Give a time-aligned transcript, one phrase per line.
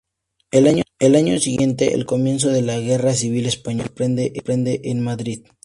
[0.51, 5.43] Al año siguiente, el comienzo de la Guerra Civil Española le sorprende en Madrid.